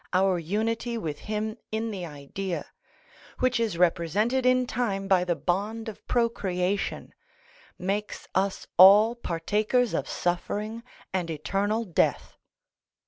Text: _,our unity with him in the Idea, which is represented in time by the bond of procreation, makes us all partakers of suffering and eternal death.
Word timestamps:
_,our 0.13 0.39
unity 0.39 0.97
with 0.97 1.19
him 1.19 1.55
in 1.71 1.91
the 1.91 2.03
Idea, 2.07 2.65
which 3.37 3.59
is 3.59 3.77
represented 3.77 4.47
in 4.47 4.65
time 4.65 5.07
by 5.07 5.23
the 5.23 5.35
bond 5.35 5.87
of 5.87 6.03
procreation, 6.07 7.13
makes 7.77 8.27
us 8.33 8.65
all 8.77 9.13
partakers 9.13 9.93
of 9.93 10.09
suffering 10.09 10.81
and 11.13 11.29
eternal 11.29 11.85
death. 11.85 12.35